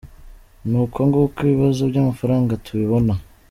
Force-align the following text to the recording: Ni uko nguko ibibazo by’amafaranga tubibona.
Ni 0.69 0.77
uko 0.83 0.97
nguko 1.07 1.37
ibibazo 1.45 1.81
by’amafaranga 1.91 2.59
tubibona. 2.65 3.13